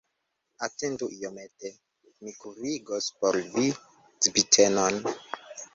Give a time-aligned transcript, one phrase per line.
[0.65, 1.69] Atendu iomete,
[2.21, 3.67] mi kuirigos por vi
[4.25, 4.95] zbitenon!